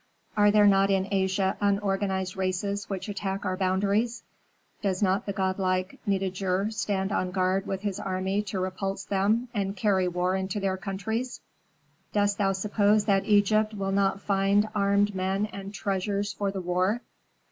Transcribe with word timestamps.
"Are 0.35 0.49
there 0.49 0.65
not 0.65 0.89
in 0.89 1.07
Asia 1.11 1.55
unorganized 1.61 2.35
races 2.35 2.89
which 2.89 3.07
attack 3.07 3.45
our 3.45 3.55
boundaries? 3.55 4.23
Does 4.81 5.03
not 5.03 5.27
the 5.27 5.31
godlike 5.31 5.99
Nitager 6.07 6.71
stand 6.73 7.11
on 7.11 7.29
guard 7.29 7.67
with 7.67 7.81
his 7.81 7.99
army 7.99 8.41
to 8.41 8.59
repulse 8.59 9.05
them 9.05 9.47
and 9.53 9.77
carry 9.77 10.07
war 10.07 10.35
into 10.35 10.59
their 10.59 10.75
countries? 10.77 11.39
Dost 12.13 12.39
thou 12.39 12.53
suppose 12.53 13.05
that 13.05 13.25
Egypt 13.25 13.75
will 13.75 13.91
not 13.91 14.19
find 14.21 14.67
armed 14.73 15.13
men 15.13 15.45
and 15.53 15.71
treasures 15.71 16.33
for 16.33 16.49
the 16.49 16.61
war? 16.61 17.01